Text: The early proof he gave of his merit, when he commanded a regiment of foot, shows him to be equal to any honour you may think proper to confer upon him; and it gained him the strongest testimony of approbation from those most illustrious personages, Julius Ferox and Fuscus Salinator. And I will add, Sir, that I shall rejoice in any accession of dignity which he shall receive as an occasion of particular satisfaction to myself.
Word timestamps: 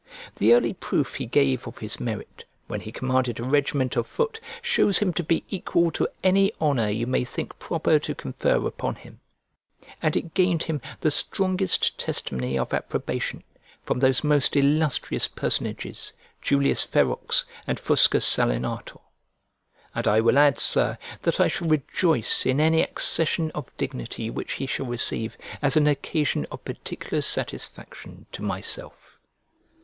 The 0.37 0.53
early 0.53 0.73
proof 0.73 1.17
he 1.17 1.27
gave 1.27 1.67
of 1.67 1.77
his 1.77 1.99
merit, 1.99 2.45
when 2.65 2.81
he 2.81 2.91
commanded 2.91 3.39
a 3.39 3.43
regiment 3.43 3.95
of 3.95 4.07
foot, 4.07 4.41
shows 4.63 4.97
him 4.97 5.13
to 5.13 5.23
be 5.23 5.43
equal 5.49 5.91
to 5.91 6.07
any 6.23 6.51
honour 6.59 6.89
you 6.89 7.05
may 7.05 7.23
think 7.23 7.59
proper 7.59 7.99
to 7.99 8.15
confer 8.15 8.65
upon 8.65 8.95
him; 8.95 9.19
and 10.01 10.17
it 10.17 10.33
gained 10.33 10.63
him 10.63 10.81
the 11.01 11.11
strongest 11.11 11.99
testimony 11.99 12.57
of 12.57 12.73
approbation 12.73 13.43
from 13.83 13.99
those 13.99 14.23
most 14.23 14.55
illustrious 14.55 15.27
personages, 15.27 16.13
Julius 16.41 16.83
Ferox 16.83 17.45
and 17.67 17.79
Fuscus 17.79 18.25
Salinator. 18.25 19.01
And 19.93 20.07
I 20.07 20.19
will 20.19 20.39
add, 20.39 20.57
Sir, 20.57 20.97
that 21.21 21.39
I 21.39 21.47
shall 21.47 21.67
rejoice 21.67 22.43
in 22.47 22.59
any 22.59 22.81
accession 22.81 23.51
of 23.51 23.77
dignity 23.77 24.31
which 24.31 24.53
he 24.53 24.65
shall 24.65 24.87
receive 24.87 25.37
as 25.61 25.77
an 25.77 25.85
occasion 25.85 26.47
of 26.49 26.65
particular 26.65 27.21
satisfaction 27.21 28.25
to 28.31 28.41
myself. 28.41 29.19